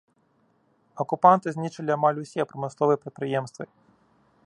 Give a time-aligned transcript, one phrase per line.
[1.03, 3.63] Акупанты знішчылі амаль усе прамысловыя прадпрыемствы.